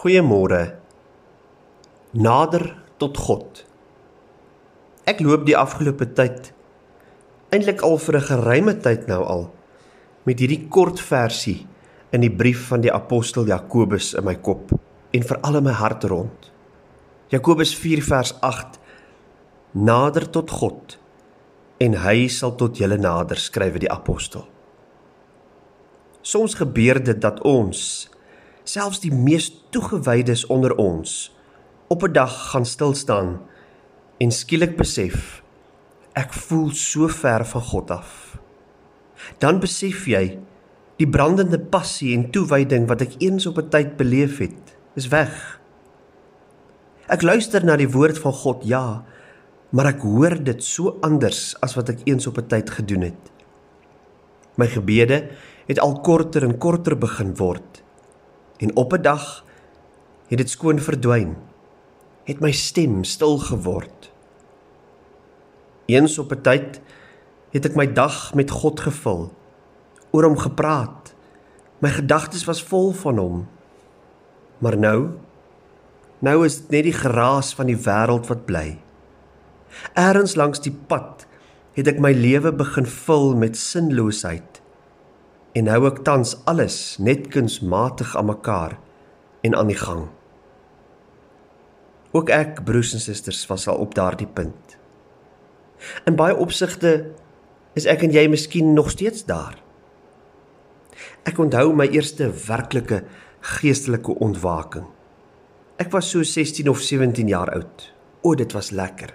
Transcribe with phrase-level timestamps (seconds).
[0.00, 0.78] Goeiemôre.
[2.16, 2.62] Nader
[2.96, 3.58] tot God.
[5.04, 6.54] Ek loop die afgelope tyd
[7.52, 9.42] eintlik al vir 'n geruime tyd nou al
[10.24, 11.66] met hierdie kort versie
[12.16, 14.72] in die brief van die apostel Jakobus in my kop
[15.12, 16.50] en veral in my hart rond.
[17.28, 18.80] Jakobus 4 vers 8
[19.74, 20.96] Nader tot God
[21.78, 24.48] en hy sal tot julle nader skrywe die apostel.
[26.22, 28.09] Soms gebeur dit dat ons
[28.70, 31.32] selfs die mees toegewydes onder ons
[31.90, 33.40] op 'n dag gaan stil staan
[34.18, 35.42] en skielik besef
[36.14, 38.38] ek voel so ver van God af.
[39.38, 40.38] Dan besef jy
[40.98, 45.60] die brandende passie en toewyding wat ek eens op 'n tyd beleef het, is weg.
[47.08, 49.04] Ek luister na die woord van God, ja,
[49.70, 53.32] maar ek hoor dit so anders as wat ek eens op 'n tyd gedoen het.
[54.56, 55.30] My gebede
[55.66, 57.82] het al korter en korter begin word
[58.60, 59.44] en op 'n dag
[60.28, 61.36] het dit skoon verdwyn.
[62.24, 64.12] Het my stem stil geword.
[65.86, 66.80] Eens op 'n tyd
[67.50, 69.32] het ek my dag met God gevul,
[70.10, 71.14] oor hom gepraat.
[71.78, 73.48] My gedagtes was vol van hom.
[74.58, 75.08] Maar nou,
[76.18, 78.78] nou is dit net die geraas van die wêreld wat bly.
[79.94, 81.26] Eerens langs die pad
[81.72, 84.59] het ek my lewe begin vul met sinloosheid
[85.58, 88.76] en hou ek tans alles net kunsmatig aan mekaar
[89.46, 90.06] en aan die gang.
[92.14, 94.76] Ook ek, broers en susters, was al op daardie punt.
[96.06, 97.12] In baie opsigte
[97.78, 99.56] is ek en jy miskien nog steeds daar.
[101.26, 103.04] Ek onthou my eerste werklike
[103.58, 104.88] geestelike ontwaking.
[105.80, 107.86] Ek was so 16 of 17 jaar oud.
[108.20, 109.14] O, dit was lekker.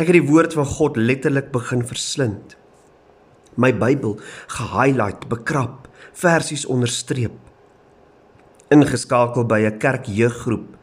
[0.00, 2.56] Ek het die woord van God letterlik begin verslind
[3.56, 4.18] my Bybel
[4.52, 7.34] gehighlight, bekrap, versies onderstreep.
[8.72, 10.76] Ingeskakel by 'n kerkjeuggroep,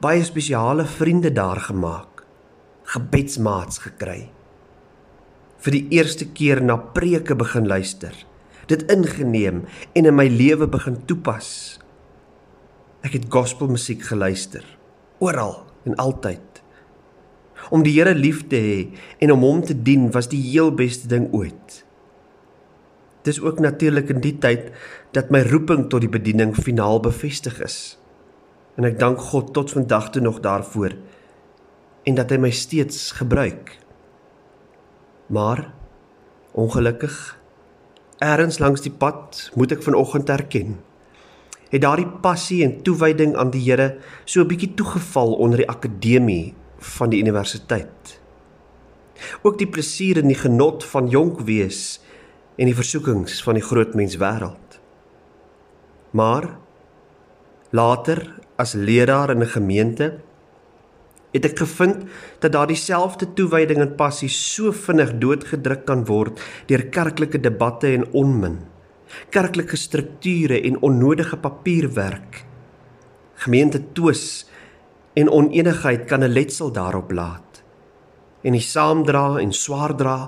[0.00, 2.24] baie spesiale vriende daar gemaak,
[2.84, 4.30] gebedsmaats gekry.
[5.58, 8.12] Vir die eerste keer na preke begin luister,
[8.66, 11.78] dit ingeneem en in my lewe begin toepas.
[13.02, 14.64] Ek het gospelmusiek geluister,
[15.18, 16.62] oral en altyd.
[17.70, 21.08] Om die Here lief te hê en om hom te dien was die heel beste
[21.08, 21.83] ding ooit.
[23.24, 24.70] Dis ook natuurlik in die tyd
[25.16, 27.96] dat my roeping tot die bediening finaal bevestig is.
[28.76, 30.96] En ek dank God tot vandag toe nog daarvoor
[32.04, 33.78] en dat hy my steeds gebruik.
[35.32, 35.72] Maar
[36.52, 37.14] ongelukkig
[38.20, 40.76] ergens langs die pad moet ek vanoggend erken
[41.74, 46.54] het daardie passie en toewyding aan die Here so 'n bietjie toegeval onder die akademie
[46.78, 48.20] van die universiteit.
[49.42, 52.00] Ook die plesier en die genot van jonk wees
[52.56, 54.78] en die versoekings van die groot mens wêreld.
[56.14, 56.46] Maar
[57.74, 58.22] later
[58.56, 60.20] as leraar in 'n gemeente
[61.34, 62.04] het ek gevind
[62.38, 68.06] dat daardie selfde toewyding en passie so vinnig doodgedruk kan word deur kerklike debatte en
[68.12, 68.58] onmin,
[69.30, 72.44] kerklike strukture en onnodige papierwerk.
[73.34, 74.46] Gemeente twis
[75.14, 77.43] en onenigheid kan 'n letsel daarop laat
[78.44, 80.18] en die saamdra en swaar dra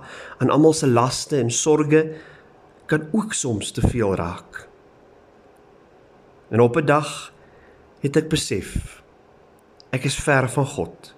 [0.40, 2.16] aan almal se laste en sorges
[2.86, 4.68] kan ook soms te veel raak.
[6.48, 7.32] En op 'n dag
[8.00, 9.02] het ek besef
[9.90, 11.14] ek is ver van God.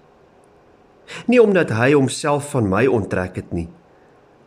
[1.25, 3.69] Nie omdat hy homself van my onttrek het nie,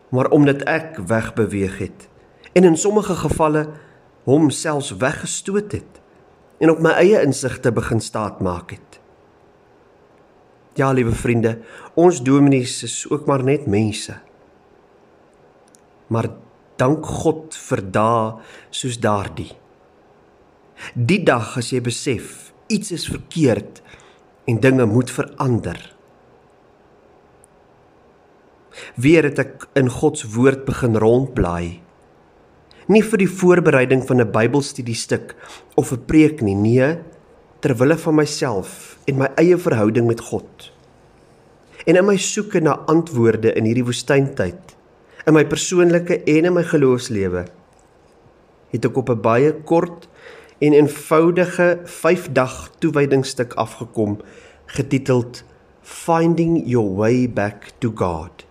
[0.09, 2.07] maar omdat ek wegbeweeg het
[2.53, 3.67] en in sommige gevalle
[4.23, 6.01] homself weggestoot het
[6.59, 8.92] en op my eie insigte begin staatmaak het.
[10.73, 11.59] Ja, liewe vriende,
[11.93, 14.15] ons dominees is ook maar net mense.
[16.09, 16.31] Maar
[16.81, 18.31] dank God vir dae
[18.73, 19.51] soos daardie.
[20.97, 23.83] Die dag as jy besef iets is verkeerd
[24.49, 25.77] en dinge moet verander.
[28.97, 31.83] Weer het ek in God se woord begin rondblaai.
[32.89, 35.35] Nie vir die voorbereiding van 'n Bybelstudiestuk
[35.75, 36.97] of 'n preek nie, nee,
[37.63, 40.67] ter wille van myself en my eie verhouding met God.
[41.87, 44.73] En in my soeke na antwoorde in hierdie woestyntyd,
[45.23, 47.45] in my persoonlike en in my geloofslewe,
[48.73, 50.09] het ek op 'n baie kort
[50.59, 54.19] en eenvoudige 5-dag toewydingsstuk afgekom
[54.65, 55.43] getiteld
[55.81, 58.43] Finding Your Way Back to God,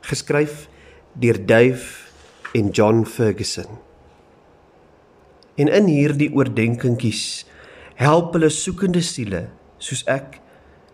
[0.00, 0.68] geskryf
[1.12, 2.08] deur Dave
[2.52, 3.78] en John Ferguson.
[5.56, 7.46] En in hierdie oordeenkingies
[8.00, 9.46] help hulle soekende siele
[9.80, 10.40] soos ek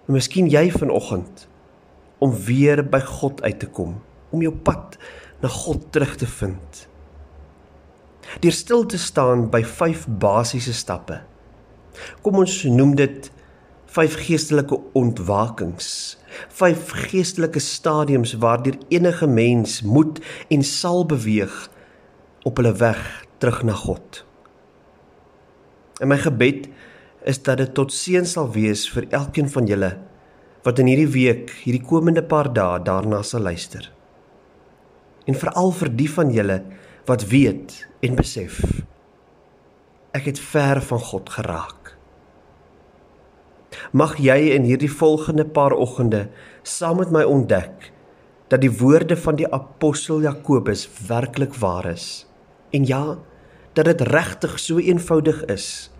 [0.06, 1.46] en miskien jy vanoggend
[2.22, 3.98] om weer by God uit te kom,
[4.32, 4.96] om jou pad
[5.42, 6.86] na God terug te vind.
[8.42, 11.20] Deur stil te staan by vyf basiese stappe
[12.24, 13.28] Kom ons noem dit
[13.96, 15.88] vyf geestelike ontwakings,
[16.58, 20.20] vyf geestelike stadiums waardeur enige mens moet
[20.52, 21.54] en sal beweeg
[22.44, 23.00] op hulle weg
[23.40, 24.24] terug na God.
[26.02, 26.68] En my gebed
[27.26, 29.92] is dat dit tot seën sal wees vir elkeen van julle
[30.66, 33.86] wat in hierdie week, hierdie komende paar dae daarna sal luister.
[35.26, 36.60] En veral vir die van julle
[37.06, 37.74] wat weet
[38.06, 38.62] en besef
[40.16, 41.92] ek het ver van God geraak.
[43.92, 46.26] Mag jy in hierdie volgende paar oggende
[46.64, 47.90] saam met my ontdek
[48.48, 52.24] dat die woorde van die apostel Jakobus werklik waar is.
[52.72, 53.18] En ja,
[53.74, 55.90] dat dit regtig so eenvoudig is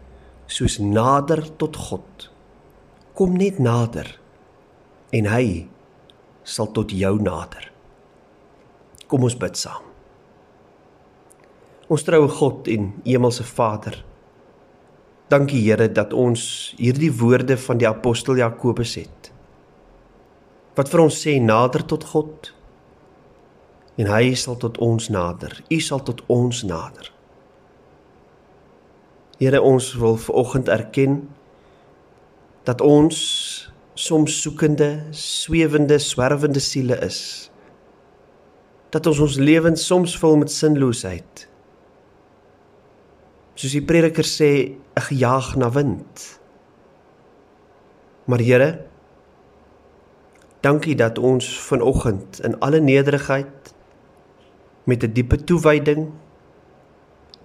[0.46, 2.28] soos nader tot God.
[3.16, 4.08] Kom net nader
[5.16, 5.66] en hy
[6.46, 7.70] sal tot jou nader.
[9.06, 9.82] Kom ons bid saam.
[11.86, 14.00] Ons troue God en Hemelse Vader.
[15.30, 19.30] Dankie Here dat ons hierdie woorde van die apostel Jakobus het.
[20.76, 22.52] Wat vir ons sê nader tot God
[23.96, 25.54] en hy sal tot ons nader.
[25.72, 27.15] U sal tot ons nader.
[29.38, 31.28] Here ons wil vanoggend erken
[32.64, 33.16] dat ons
[33.94, 37.50] soms soekende, swewende, swerwende siele is.
[38.90, 41.46] Dat ons ons lewens soms vul met sinloosheid
[43.56, 46.40] soos die prediker sê, 'n gejaag na wind.
[48.24, 48.84] Maar Here,
[50.60, 53.74] dankie dat ons vanoggend in alle nederigheid
[54.84, 56.12] met 'n diepe toewyding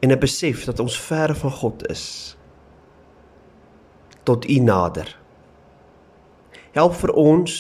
[0.02, 2.36] en 'n besef dat ons ver van God is
[4.24, 5.18] tot U nader.
[6.72, 7.54] Help vir ons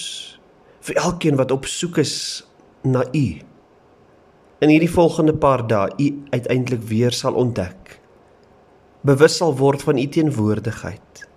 [0.79, 2.45] vir elkeen wat op soek is
[2.81, 3.41] na U.
[4.59, 8.01] In hierdie volgende paar dae U uiteindelik weer sal ontdek
[9.01, 11.27] bewus sal word van u teenwoordigheid.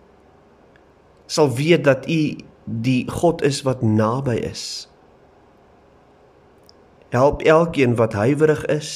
[1.26, 4.88] Sal weet dat u die God is wat naby is.
[7.08, 8.90] Help elkeen wat huiwerig is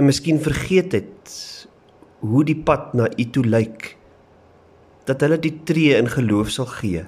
[0.00, 1.36] en miskien vergeet het
[2.24, 3.94] hoe die pad na u toe lyk
[5.08, 7.04] dat hulle die tree in geloof sal gee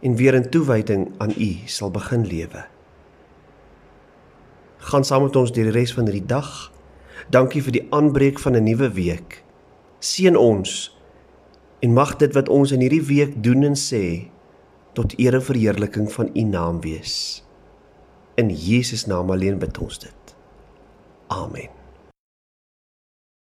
[0.00, 2.64] en weer in toewyding aan u sal begin lewe.
[4.82, 6.72] Gaan saam met ons deur die res van hierdie dag
[7.30, 9.44] Dankie vir die aanbreek van 'n nuwe week.
[10.00, 10.98] Seën ons
[11.80, 14.28] en mag dit wat ons in hierdie week doen en sê
[14.92, 17.44] tot eer en verheerliking van U naam wees.
[18.34, 20.34] In Jesus naam alleen bid ons dit.
[21.26, 21.81] Amen.